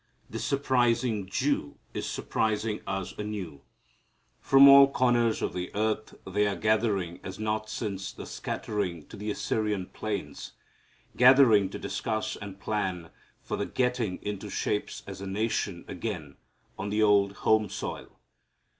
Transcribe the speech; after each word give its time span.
This 0.27 0.43
surprising 0.43 1.27
Jew 1.27 1.77
is 1.93 2.09
surprising 2.09 2.81
us 2.87 3.13
anew. 3.19 3.61
From 4.39 4.67
all 4.67 4.91
corners 4.91 5.43
of 5.43 5.53
the 5.53 5.69
earth 5.75 6.15
they 6.25 6.47
are 6.47 6.55
gathering 6.55 7.19
as 7.23 7.37
not 7.37 7.69
since 7.69 8.11
the 8.11 8.25
scattering 8.25 9.05
to 9.09 9.15
the 9.15 9.29
Assyrian 9.29 9.85
plains, 9.85 10.53
gathering 11.15 11.69
to 11.69 11.77
discuss 11.77 12.35
and 12.35 12.59
plan 12.59 13.11
for 13.43 13.57
the 13.57 13.67
getting 13.67 14.17
into 14.23 14.49
shape 14.49 14.89
as 15.05 15.21
a 15.21 15.27
nation 15.27 15.85
again 15.87 16.37
on 16.79 16.89
the 16.89 17.03
old 17.03 17.33
home 17.45 17.69
soil. 17.69 18.19